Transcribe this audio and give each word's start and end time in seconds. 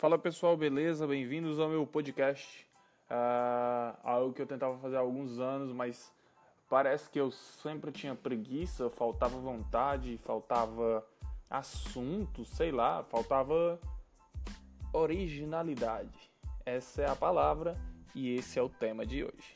Fala 0.00 0.16
pessoal, 0.16 0.56
beleza? 0.56 1.06
Bem-vindos 1.06 1.60
ao 1.60 1.68
meu 1.68 1.86
podcast. 1.86 2.66
Uh, 3.10 3.98
algo 4.02 4.32
que 4.32 4.40
eu 4.40 4.46
tentava 4.46 4.78
fazer 4.78 4.96
há 4.96 5.00
alguns 5.00 5.38
anos, 5.38 5.74
mas 5.74 6.10
parece 6.70 7.10
que 7.10 7.20
eu 7.20 7.30
sempre 7.30 7.92
tinha 7.92 8.14
preguiça, 8.14 8.88
faltava 8.88 9.36
vontade, 9.36 10.18
faltava 10.24 11.06
assunto, 11.50 12.46
sei 12.46 12.72
lá, 12.72 13.04
faltava 13.10 13.78
originalidade. 14.90 16.32
Essa 16.64 17.02
é 17.02 17.06
a 17.06 17.14
palavra 17.14 17.76
e 18.14 18.34
esse 18.36 18.58
é 18.58 18.62
o 18.62 18.70
tema 18.70 19.04
de 19.04 19.22
hoje. 19.22 19.54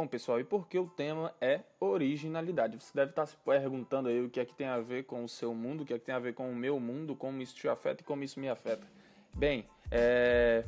Bom, 0.00 0.06
pessoal, 0.06 0.40
e 0.40 0.44
por 0.44 0.66
que 0.66 0.78
o 0.78 0.86
tema 0.86 1.34
é 1.42 1.60
originalidade? 1.78 2.74
Você 2.80 2.90
deve 2.94 3.10
estar 3.10 3.26
se 3.26 3.36
perguntando 3.36 4.08
aí 4.08 4.24
o 4.24 4.30
que 4.30 4.40
é 4.40 4.46
que 4.46 4.54
tem 4.54 4.66
a 4.66 4.80
ver 4.80 5.04
com 5.04 5.22
o 5.22 5.28
seu 5.28 5.54
mundo, 5.54 5.82
o 5.82 5.84
que 5.84 5.92
é 5.92 5.98
que 5.98 6.06
tem 6.06 6.14
a 6.14 6.18
ver 6.18 6.32
com 6.32 6.50
o 6.50 6.56
meu 6.56 6.80
mundo, 6.80 7.14
como 7.14 7.42
isso 7.42 7.54
te 7.54 7.68
afeta 7.68 8.00
e 8.00 8.04
como 8.06 8.24
isso 8.24 8.40
me 8.40 8.48
afeta. 8.48 8.86
Bem, 9.34 9.68
é... 9.90 10.64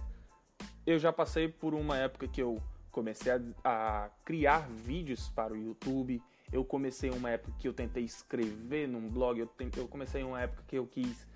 eu 0.87 0.99
já 0.99 1.11
passei 1.11 1.49
por 1.49 1.73
uma 1.73 1.97
época 1.97 2.29
que 2.29 2.43
eu 2.43 2.63
comecei 2.91 3.33
a, 3.33 3.41
a 3.65 4.11
criar 4.23 4.69
vídeos 4.69 5.31
para 5.31 5.55
o 5.55 5.57
YouTube, 5.57 6.23
eu 6.53 6.63
comecei 6.63 7.09
uma 7.09 7.31
época 7.31 7.57
que 7.59 7.67
eu 7.67 7.73
tentei 7.73 8.05
escrever 8.05 8.87
num 8.87 9.09
blog, 9.09 9.41
eu, 9.41 9.47
tentei, 9.47 9.83
eu 9.83 9.89
comecei 9.89 10.23
uma 10.23 10.43
época 10.43 10.63
que 10.69 10.77
eu 10.77 10.87
quis 10.87 11.27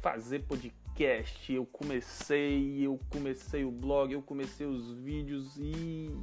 fazer 0.00 0.44
podcast, 0.44 1.52
eu 1.52 1.66
comecei, 1.66 2.86
eu 2.86 3.00
comecei 3.10 3.64
o 3.64 3.72
blog, 3.72 4.12
eu 4.12 4.22
comecei 4.22 4.68
os 4.68 4.92
vídeos 4.92 5.58
e 5.58 6.14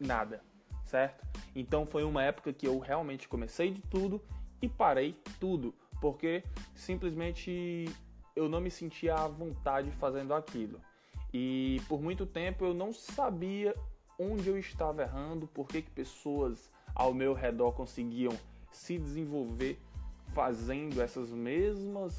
nada, 0.00 0.42
certo? 0.84 1.24
Então 1.54 1.86
foi 1.86 2.02
uma 2.02 2.22
época 2.22 2.52
que 2.52 2.66
eu 2.66 2.78
realmente 2.78 3.28
comecei 3.28 3.70
de 3.70 3.82
tudo 3.82 4.20
e 4.60 4.68
parei 4.68 5.16
tudo, 5.38 5.74
porque 6.00 6.42
simplesmente 6.74 7.86
eu 8.34 8.48
não 8.48 8.60
me 8.60 8.70
sentia 8.70 9.14
à 9.14 9.28
vontade 9.28 9.90
fazendo 9.92 10.34
aquilo. 10.34 10.80
E 11.32 11.80
por 11.88 12.00
muito 12.00 12.26
tempo 12.26 12.64
eu 12.64 12.74
não 12.74 12.92
sabia 12.92 13.74
onde 14.18 14.48
eu 14.48 14.58
estava 14.58 15.02
errando, 15.02 15.46
por 15.46 15.66
que, 15.68 15.82
que 15.82 15.90
pessoas 15.90 16.70
ao 16.94 17.14
meu 17.14 17.32
redor 17.32 17.72
conseguiam 17.72 18.32
se 18.70 18.98
desenvolver 18.98 19.78
fazendo 20.34 21.00
essas 21.00 21.30
mesmas 21.30 22.18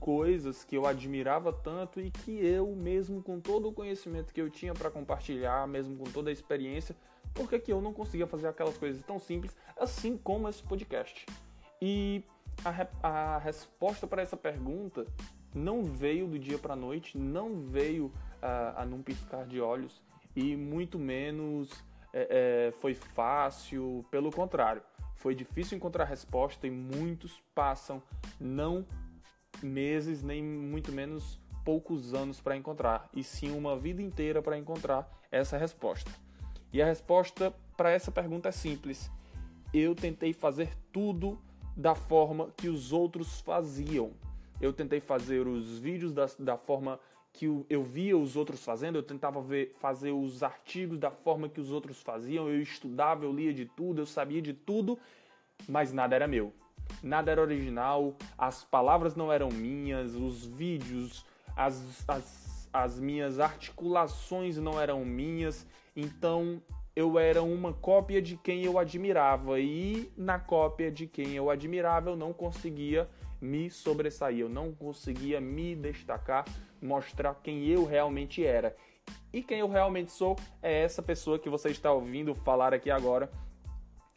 coisas 0.00 0.64
que 0.64 0.76
eu 0.76 0.86
admirava 0.86 1.52
tanto 1.52 2.00
e 2.00 2.10
que 2.10 2.32
eu, 2.44 2.74
mesmo 2.74 3.22
com 3.22 3.38
todo 3.38 3.68
o 3.68 3.72
conhecimento 3.72 4.32
que 4.32 4.40
eu 4.40 4.50
tinha 4.50 4.74
para 4.74 4.90
compartilhar, 4.90 5.66
mesmo 5.68 5.96
com 5.96 6.04
toda 6.04 6.28
a 6.30 6.32
experiência, 6.32 6.96
por 7.34 7.48
que, 7.48 7.72
eu 7.72 7.80
não 7.80 7.92
conseguia 7.92 8.26
fazer 8.26 8.48
aquelas 8.48 8.76
coisas 8.76 9.02
tão 9.02 9.18
simples, 9.18 9.56
assim 9.78 10.16
como 10.16 10.48
esse 10.48 10.62
podcast? 10.62 11.26
E 11.80 12.22
a, 12.64 13.34
a 13.34 13.38
resposta 13.38 14.06
para 14.06 14.22
essa 14.22 14.36
pergunta 14.36 15.06
não 15.54 15.82
veio 15.82 16.26
do 16.26 16.38
dia 16.38 16.58
para 16.58 16.74
a 16.74 16.76
noite, 16.76 17.18
não 17.18 17.60
veio 17.60 18.06
uh, 18.06 18.76
a 18.76 18.86
num 18.86 19.02
piscar 19.02 19.46
de 19.46 19.60
olhos 19.60 20.00
e 20.34 20.56
muito 20.56 20.98
menos 20.98 21.70
é, 22.12 22.68
é, 22.68 22.72
foi 22.80 22.94
fácil, 22.94 24.04
pelo 24.10 24.30
contrário, 24.30 24.82
foi 25.16 25.34
difícil 25.34 25.76
encontrar 25.76 26.04
resposta 26.04 26.66
e 26.66 26.70
muitos 26.70 27.42
passam 27.54 28.02
não 28.40 28.86
meses 29.62 30.22
nem 30.22 30.42
muito 30.42 30.90
menos 30.90 31.38
poucos 31.64 32.12
anos 32.12 32.40
para 32.40 32.56
encontrar, 32.56 33.08
e 33.14 33.22
sim 33.22 33.56
uma 33.56 33.76
vida 33.76 34.02
inteira 34.02 34.42
para 34.42 34.58
encontrar 34.58 35.08
essa 35.30 35.56
resposta. 35.56 36.10
E 36.72 36.80
a 36.80 36.86
resposta 36.86 37.52
para 37.76 37.90
essa 37.90 38.10
pergunta 38.10 38.48
é 38.48 38.52
simples. 38.52 39.10
Eu 39.74 39.94
tentei 39.94 40.32
fazer 40.32 40.70
tudo 40.92 41.38
da 41.76 41.94
forma 41.94 42.50
que 42.56 42.68
os 42.68 42.92
outros 42.92 43.40
faziam. 43.40 44.12
Eu 44.60 44.72
tentei 44.72 45.00
fazer 45.00 45.46
os 45.46 45.78
vídeos 45.78 46.12
da, 46.12 46.26
da 46.38 46.56
forma 46.56 46.98
que 47.32 47.46
eu 47.68 47.82
via 47.82 48.16
os 48.16 48.36
outros 48.36 48.62
fazendo, 48.62 48.96
eu 48.96 49.02
tentava 49.02 49.40
ver, 49.40 49.74
fazer 49.80 50.12
os 50.12 50.42
artigos 50.42 50.98
da 50.98 51.10
forma 51.10 51.48
que 51.48 51.60
os 51.60 51.70
outros 51.70 52.00
faziam, 52.02 52.48
eu 52.48 52.60
estudava, 52.60 53.24
eu 53.24 53.32
lia 53.32 53.54
de 53.54 53.64
tudo, 53.64 54.02
eu 54.02 54.06
sabia 54.06 54.42
de 54.42 54.52
tudo, 54.52 54.98
mas 55.66 55.92
nada 55.92 56.14
era 56.14 56.28
meu. 56.28 56.52
Nada 57.02 57.30
era 57.30 57.40
original, 57.40 58.14
as 58.36 58.64
palavras 58.64 59.16
não 59.16 59.32
eram 59.32 59.48
minhas, 59.48 60.14
os 60.14 60.44
vídeos, 60.44 61.24
as, 61.56 62.04
as, 62.06 62.68
as 62.70 63.00
minhas 63.00 63.40
articulações 63.40 64.58
não 64.58 64.78
eram 64.78 65.02
minhas, 65.04 65.66
então 65.94 66.62
eu 66.94 67.18
era 67.18 67.42
uma 67.42 67.72
cópia 67.72 68.20
de 68.20 68.36
quem 68.36 68.64
eu 68.64 68.78
admirava 68.78 69.58
e 69.58 70.12
na 70.16 70.38
cópia 70.38 70.90
de 70.90 71.06
quem 71.06 71.34
eu 71.34 71.50
admirava 71.50 72.10
eu 72.10 72.16
não 72.16 72.32
conseguia 72.32 73.08
me 73.40 73.68
sobressair, 73.70 74.40
eu 74.40 74.48
não 74.48 74.72
conseguia 74.72 75.40
me 75.40 75.74
destacar, 75.74 76.44
mostrar 76.80 77.34
quem 77.42 77.66
eu 77.66 77.84
realmente 77.84 78.44
era. 78.44 78.76
E 79.32 79.42
quem 79.42 79.58
eu 79.58 79.68
realmente 79.68 80.12
sou 80.12 80.36
é 80.62 80.82
essa 80.82 81.02
pessoa 81.02 81.38
que 81.38 81.48
você 81.48 81.70
está 81.70 81.92
ouvindo 81.92 82.34
falar 82.34 82.72
aqui 82.72 82.90
agora. 82.90 83.28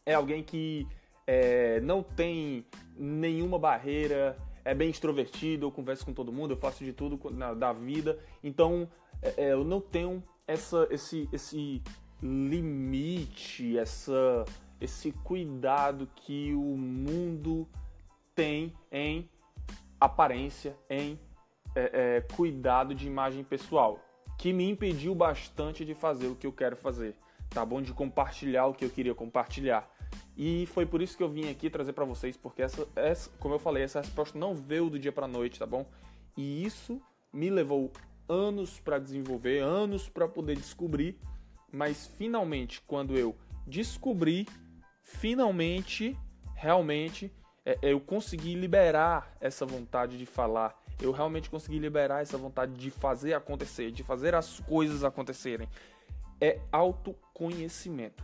É 0.06 0.14
alguém 0.14 0.44
que 0.44 0.88
é, 1.26 1.80
não 1.80 2.04
tem 2.04 2.66
nenhuma 2.96 3.58
barreira, 3.58 4.38
é 4.64 4.76
bem 4.76 4.92
extrovertido, 4.92 5.66
eu 5.66 5.72
converso 5.72 6.06
com 6.06 6.14
todo 6.14 6.32
mundo, 6.32 6.52
eu 6.52 6.58
faço 6.58 6.84
de 6.84 6.94
tudo 6.94 7.20
na, 7.32 7.54
da 7.56 7.74
vida. 7.74 8.20
Então 8.44 8.88
é, 9.24 9.46
é 9.46 9.54
eu 9.54 9.64
não 9.64 9.82
tenho 9.82 10.24
essa, 10.48 10.88
esse, 10.90 11.30
esse 11.32 11.82
limite, 12.22 13.78
essa, 13.78 14.46
esse 14.80 15.12
cuidado 15.12 16.10
que 16.16 16.54
o 16.54 16.78
mundo 16.78 17.68
tem 18.34 18.74
em 18.92 19.30
aparência, 20.00 20.78
em 20.90 21.20
é, 21.76 22.18
é, 22.18 22.22
cuidado 22.36 22.94
de 22.94 23.08
imagem 23.08 23.44
pessoal, 23.44 24.00
que 24.38 24.52
me 24.54 24.70
impediu 24.70 25.16
bastante 25.16 25.86
de 25.86 25.94
fazer 25.94 26.28
o 26.28 26.36
que 26.36 26.48
eu 26.48 26.52
quero 26.52 26.76
fazer, 26.76 27.16
tá 27.50 27.66
bom? 27.66 27.82
De 27.82 27.94
compartilhar 27.94 28.68
o 28.68 28.74
que 28.74 28.86
eu 28.86 28.90
queria 28.90 29.16
compartilhar. 29.16 29.90
E 30.38 30.66
foi 30.68 30.86
por 30.86 31.02
isso 31.02 31.16
que 31.16 31.24
eu 31.24 31.30
vim 31.30 31.50
aqui 31.50 31.70
trazer 31.70 31.94
para 31.94 32.06
vocês, 32.06 32.36
porque 32.36 32.62
essa, 32.62 32.88
essa, 32.96 33.30
como 33.40 33.56
eu 33.56 33.60
falei, 33.60 33.84
essa 33.84 34.02
resposta 34.02 34.38
não 34.38 34.54
veio 34.54 34.90
do 34.90 35.00
dia 35.00 35.12
para 35.12 35.28
noite, 35.28 35.60
tá 35.60 35.66
bom? 35.66 35.86
E 36.36 36.64
isso 36.66 37.02
me 37.32 37.50
levou 37.50 37.92
anos 38.28 38.80
para 38.80 39.00
desenvolver, 39.00 39.60
anos 39.60 40.10
para 40.10 40.28
poder 40.28 40.56
descobrir, 40.56 41.20
mas 41.72 42.08
finalmente, 42.18 42.82
quando 42.82 43.18
eu 43.18 43.36
descobri, 43.68 44.48
finalmente, 45.02 46.18
realmente, 46.56 47.32
é, 47.66 47.78
eu 47.82 48.00
consegui 48.00 48.56
liberar 48.56 49.36
essa 49.42 49.66
vontade 49.66 50.18
de 50.18 50.26
falar. 50.26 50.80
Eu 51.02 51.12
realmente 51.12 51.50
consegui 51.50 51.80
liberar 51.80 52.22
essa 52.22 52.38
vontade 52.38 52.74
de 52.74 52.90
fazer 52.90 53.34
acontecer, 53.34 53.92
de 53.92 54.04
fazer 54.04 54.34
as 54.34 54.60
coisas 54.62 55.04
acontecerem. 55.04 55.68
É 56.40 56.60
autoconhecimento. 56.72 58.24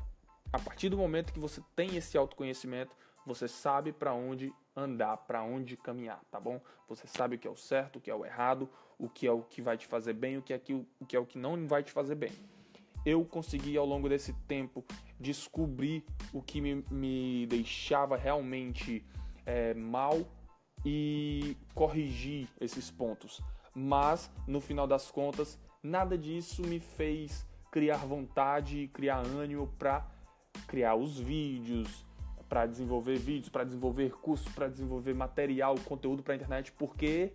A 0.53 0.59
partir 0.59 0.89
do 0.89 0.97
momento 0.97 1.33
que 1.33 1.39
você 1.39 1.61
tem 1.75 1.95
esse 1.95 2.17
autoconhecimento, 2.17 2.95
você 3.25 3.47
sabe 3.47 3.91
para 3.91 4.13
onde 4.13 4.53
andar, 4.75 5.17
para 5.17 5.43
onde 5.43 5.75
caminhar, 5.75 6.21
tá 6.31 6.39
bom? 6.39 6.59
Você 6.87 7.07
sabe 7.07 7.35
o 7.35 7.39
que 7.39 7.47
é 7.47 7.51
o 7.51 7.55
certo, 7.55 7.97
o 7.97 8.01
que 8.01 8.09
é 8.09 8.15
o 8.15 8.25
errado, 8.25 8.69
o 8.97 9.09
que 9.09 9.27
é 9.27 9.31
o 9.31 9.41
que 9.41 9.61
vai 9.61 9.77
te 9.77 9.87
fazer 9.87 10.13
bem, 10.13 10.37
o 10.37 10.41
que 10.41 10.53
é, 10.53 10.57
o 10.57 11.05
que, 11.05 11.15
é 11.15 11.19
o 11.19 11.25
que 11.25 11.37
não 11.37 11.67
vai 11.67 11.83
te 11.83 11.91
fazer 11.91 12.15
bem. 12.15 12.31
Eu 13.05 13.25
consegui 13.25 13.75
ao 13.75 13.85
longo 13.85 14.07
desse 14.07 14.33
tempo 14.47 14.85
descobrir 15.19 16.05
o 16.31 16.41
que 16.41 16.61
me, 16.61 16.85
me 16.91 17.47
deixava 17.47 18.15
realmente 18.15 19.03
é, 19.45 19.73
mal 19.73 20.19
e 20.85 21.57
corrigir 21.73 22.47
esses 22.59 22.91
pontos. 22.91 23.41
Mas 23.73 24.29
no 24.47 24.61
final 24.61 24.85
das 24.85 25.09
contas, 25.09 25.57
nada 25.81 26.17
disso 26.17 26.61
me 26.61 26.79
fez 26.79 27.47
criar 27.71 27.97
vontade, 27.97 28.89
criar 28.93 29.19
ânimo 29.25 29.67
para 29.79 30.05
criar 30.67 30.95
os 30.95 31.17
vídeos, 31.17 32.05
para 32.51 32.65
desenvolver 32.65 33.17
vídeos, 33.17 33.47
para 33.47 33.63
desenvolver 33.63 34.11
cursos, 34.11 34.53
para 34.53 34.67
desenvolver 34.67 35.13
material, 35.13 35.73
conteúdo 35.85 36.21
para 36.21 36.33
a 36.33 36.35
internet, 36.35 36.69
porque 36.73 37.31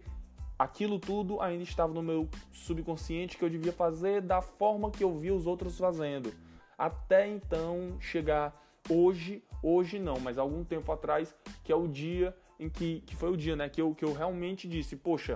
aquilo 0.59 0.99
tudo 0.99 1.41
ainda 1.41 1.63
estava 1.63 1.91
no 1.91 2.03
meu 2.03 2.29
subconsciente 2.53 3.39
que 3.39 3.43
eu 3.43 3.49
devia 3.49 3.73
fazer 3.73 4.21
da 4.21 4.43
forma 4.43 4.91
que 4.91 5.03
eu 5.03 5.19
via 5.19 5.35
os 5.35 5.47
outros 5.47 5.79
fazendo. 5.79 6.35
Até 6.77 7.27
então 7.27 7.97
chegar 7.99 8.63
hoje, 8.91 9.43
hoje 9.63 9.99
não, 9.99 10.21
mas 10.21 10.37
algum 10.37 10.63
tempo 10.63 10.93
atrás, 10.93 11.35
que 11.65 11.73
é 11.73 11.75
o 11.75 11.89
dia 11.89 12.37
em 12.61 12.69
que, 12.69 13.01
que 13.07 13.17
foi 13.17 13.31
o 13.31 13.39
dia, 13.39 13.57
né, 13.57 13.71
que 13.71 13.81
eu, 13.81 13.95
que 13.95 14.05
eu 14.05 14.13
realmente 14.13 14.69
disse, 14.69 14.97
poxa, 14.97 15.35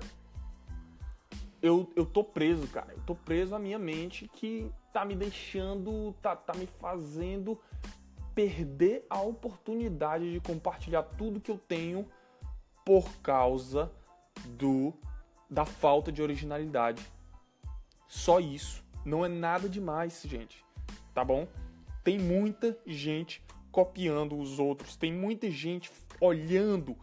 eu, 1.62 1.90
eu 1.96 2.04
tô 2.04 2.22
preso, 2.22 2.66
cara, 2.68 2.92
eu 2.92 3.00
tô 3.06 3.14
preso 3.14 3.54
à 3.54 3.58
minha 3.58 3.78
mente 3.78 4.28
que 4.28 4.70
tá 4.92 5.06
me 5.06 5.14
deixando, 5.16 6.14
tá, 6.20 6.36
tá 6.36 6.52
me 6.52 6.66
fazendo 6.66 7.58
perder 8.40 9.04
a 9.10 9.20
oportunidade 9.20 10.32
de 10.32 10.40
compartilhar 10.40 11.02
tudo 11.02 11.42
que 11.42 11.50
eu 11.50 11.58
tenho 11.58 12.06
por 12.86 13.06
causa 13.18 13.92
do 14.46 14.94
da 15.50 15.66
falta 15.66 16.10
de 16.10 16.22
originalidade. 16.22 17.04
Só 18.08 18.40
isso. 18.40 18.82
Não 19.04 19.26
é 19.26 19.28
nada 19.28 19.68
demais, 19.68 20.22
gente. 20.24 20.64
Tá 21.12 21.22
bom? 21.22 21.46
Tem 22.02 22.18
muita 22.18 22.78
gente 22.86 23.44
copiando 23.70 24.38
os 24.38 24.58
outros, 24.58 24.96
tem 24.96 25.12
muita 25.12 25.50
gente 25.50 25.90
olhando 26.18 26.96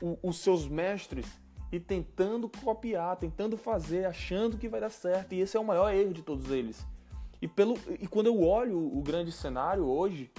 o, 0.00 0.18
os 0.22 0.40
seus 0.40 0.68
mestres 0.68 1.26
e 1.72 1.80
tentando 1.80 2.50
copiar, 2.62 3.16
tentando 3.16 3.56
fazer, 3.56 4.04
achando 4.04 4.58
que 4.58 4.68
vai 4.68 4.80
dar 4.80 4.90
certo. 4.90 5.32
E 5.32 5.40
esse 5.40 5.56
é 5.56 5.60
o 5.60 5.64
maior 5.64 5.90
erro 5.94 6.12
de 6.12 6.22
todos 6.22 6.50
eles. 6.50 6.86
E, 7.40 7.48
pelo, 7.48 7.78
e 7.98 8.06
quando 8.06 8.26
eu 8.26 8.42
olho 8.42 8.78
o 8.78 9.00
grande 9.00 9.32
cenário 9.32 9.84
hoje, 9.86 10.30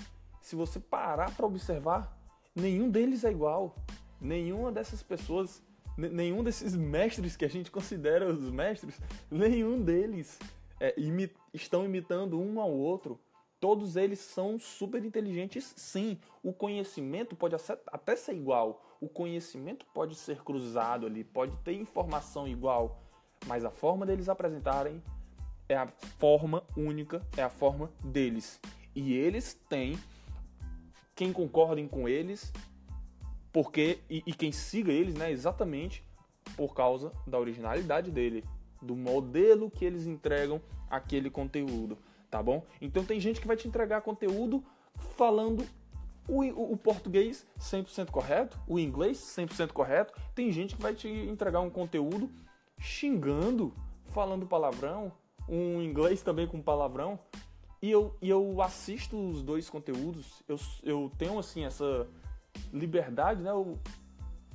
se 0.44 0.56
você 0.58 0.78
parar 0.78 1.34
para 1.36 1.46
observar, 1.46 2.16
nenhum 2.54 2.90
deles 2.90 3.24
é 3.24 3.32
igual. 3.32 3.76
Nenhuma 4.20 4.72
dessas 4.72 5.02
pessoas, 5.02 5.64
nenhum 5.98 6.44
desses 6.44 6.76
mestres 6.76 7.38
que 7.38 7.46
a 7.46 7.50
gente 7.50 7.72
considera 7.72 8.30
os 8.30 8.52
mestres, 8.52 9.00
nenhum 9.32 9.82
deles 9.82 10.38
é, 10.82 10.94
imi 11.00 11.32
estão 11.54 11.86
imitando 11.86 12.40
um 12.40 12.60
ao 12.60 12.70
outro. 12.70 13.18
Todos 13.58 13.96
eles 13.96 14.20
são 14.20 14.60
super 14.60 15.06
inteligentes, 15.06 15.74
sim. 15.78 16.20
O 16.44 16.52
conhecimento 16.52 17.38
pode 17.38 17.56
até 17.88 18.16
ser 18.18 18.36
igual. 18.36 18.84
O 19.00 19.08
conhecimento 19.08 19.86
pode 19.94 20.16
ser 20.16 20.44
cruzado 20.44 21.06
ali, 21.06 21.24
pode 21.24 21.56
ter 21.64 21.74
informação 21.74 22.46
igual. 22.46 23.02
Mas 23.48 23.64
a 23.64 23.72
forma 23.72 24.06
deles 24.06 24.28
apresentarem 24.28 25.02
é 25.70 25.78
a 25.78 25.88
forma 26.20 26.64
única, 26.76 27.26
é 27.38 27.44
a 27.44 27.50
forma 27.50 27.90
deles. 28.04 28.60
E 28.94 29.14
eles 29.14 29.54
têm 29.70 29.98
quem 31.16 31.32
concordem 31.32 31.88
com 31.88 32.08
eles, 32.08 32.52
porque 33.52 34.00
e, 34.10 34.24
e, 34.26 34.34
quem 34.34 34.52
siga 34.52 34.92
eles, 34.92 35.16
né, 35.16 35.32
exatamente 35.32 36.04
por 36.56 36.74
causa 36.74 37.12
da 37.26 37.40
originalidade 37.40 38.12
dele, 38.12 38.44
do 38.82 38.96
modelo 38.96 39.70
que 39.70 39.86
eles 39.86 40.06
entregam 40.06 40.62
aquele 40.90 41.30
conteúdo, 41.30 41.98
tá 42.30 42.42
bom? 42.42 42.64
Então 42.82 43.06
tem 43.06 43.20
gente 43.20 43.40
que 43.40 43.48
vai 43.48 43.56
te 43.56 43.68
entregar 43.68 44.02
conteúdo 44.02 44.64
falando 45.16 45.66
o, 46.28 46.44
o, 46.44 46.74
o 46.74 46.78
português 46.78 47.46
100% 47.60 48.10
correto, 48.10 48.60
o 48.68 48.80
inglês 48.80 49.18
100% 49.18 49.72
correto. 49.72 50.14
Tem 50.34 50.52
gente 50.52 50.76
que 50.76 50.82
vai 50.82 50.94
te 50.94 51.08
entregar 51.08 51.60
um 51.62 51.70
conteúdo 51.70 52.30
xingando, 52.78 53.74
falando 54.08 54.46
palavrão, 54.46 55.12
um 55.48 55.82
inglês 55.82 56.22
também 56.22 56.48
com 56.48 56.62
palavrão. 56.62 57.20
E 57.84 57.92
eu, 57.92 58.16
e 58.22 58.30
eu 58.30 58.62
assisto 58.62 59.20
os 59.20 59.44
dois 59.44 59.70
conteúdos, 59.70 60.42
eu, 60.48 60.56
eu 60.84 61.12
tenho 61.18 61.38
assim 61.38 61.66
essa 61.66 62.08
liberdade, 62.72 63.42
né? 63.42 63.52
Eu, 63.52 63.78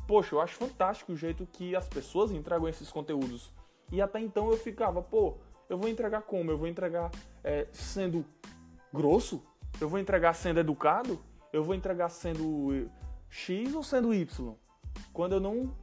poxa, 0.06 0.34
eu 0.34 0.40
acho 0.40 0.54
fantástico 0.54 1.12
o 1.12 1.16
jeito 1.16 1.46
que 1.52 1.76
as 1.76 1.86
pessoas 1.86 2.30
entregam 2.30 2.66
esses 2.66 2.90
conteúdos. 2.90 3.52
E 3.92 4.00
até 4.00 4.18
então 4.18 4.50
eu 4.50 4.56
ficava, 4.56 5.02
pô, 5.02 5.36
eu 5.68 5.76
vou 5.76 5.90
entregar 5.90 6.22
como? 6.22 6.50
Eu 6.50 6.56
vou 6.56 6.66
entregar 6.66 7.10
é, 7.44 7.66
sendo 7.70 8.24
grosso? 8.90 9.42
Eu 9.78 9.90
vou 9.90 9.98
entregar 9.98 10.32
sendo 10.32 10.60
educado? 10.60 11.20
Eu 11.52 11.62
vou 11.62 11.74
entregar 11.74 12.08
sendo 12.08 12.90
X 13.28 13.74
ou 13.74 13.82
sendo 13.82 14.14
Y? 14.14 14.54
Quando 15.12 15.34
eu 15.34 15.40
não 15.40 15.76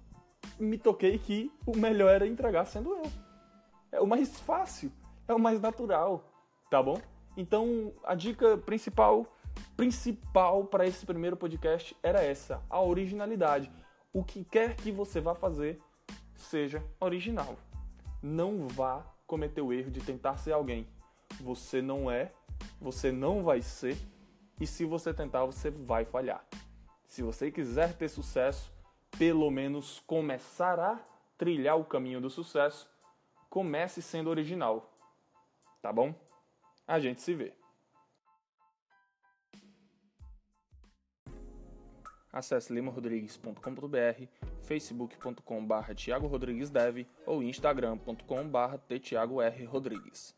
me 0.60 0.80
toquei 0.80 1.20
que 1.20 1.52
o 1.64 1.78
melhor 1.78 2.10
era 2.10 2.26
entregar 2.26 2.66
sendo 2.66 2.90
eu. 2.90 3.04
É 3.92 4.02
o 4.02 4.08
mais 4.08 4.40
fácil, 4.40 4.92
é 5.28 5.34
o 5.36 5.40
mais 5.40 5.62
natural, 5.62 6.24
tá 6.72 6.82
bom? 6.82 7.00
Então, 7.38 7.94
a 8.04 8.16
dica 8.16 8.58
principal 8.58 9.28
principal 9.76 10.66
para 10.66 10.86
esse 10.86 11.06
primeiro 11.06 11.38
podcast 11.38 11.96
era 12.02 12.22
essa, 12.22 12.62
a 12.70 12.82
originalidade. 12.82 13.72
O 14.14 14.24
que 14.24 14.44
quer 14.44 14.76
que 14.76 14.92
você 14.92 15.20
vá 15.20 15.36
fazer, 15.36 15.82
seja 16.36 16.84
original. 17.00 17.58
Não 18.22 18.68
vá 18.68 19.06
cometer 19.28 19.62
o 19.62 19.74
erro 19.74 19.92
de 19.92 20.02
tentar 20.02 20.38
ser 20.38 20.54
alguém. 20.54 20.88
Você 21.42 21.82
não 21.82 22.10
é, 22.10 22.32
você 22.80 23.12
não 23.12 23.44
vai 23.44 23.62
ser, 23.62 23.98
e 24.60 24.66
se 24.66 24.86
você 24.86 25.14
tentar, 25.14 25.46
você 25.46 25.70
vai 25.70 26.06
falhar. 26.06 26.46
Se 27.08 27.22
você 27.22 27.52
quiser 27.52 27.96
ter 27.98 28.08
sucesso, 28.08 28.72
pelo 29.18 29.50
menos 29.52 30.02
começar 30.08 30.80
a 30.80 31.00
trilhar 31.38 31.78
o 31.78 31.86
caminho 31.86 32.22
do 32.22 32.30
sucesso, 32.30 32.90
comece 33.50 34.02
sendo 34.02 34.30
original. 34.30 34.92
Tá 35.82 35.92
bom? 35.92 36.16
A 36.88 37.00
gente 37.00 37.22
se 37.22 37.34
vê. 37.34 37.54
Acesse 42.32 42.72
limarodrigues.com.br, 42.74 44.28
facebook.com.br 44.62 45.94
Dev 46.70 47.08
ou 47.26 47.42
instagram.com.br 47.42 49.66
Rodrigues. 49.68 50.36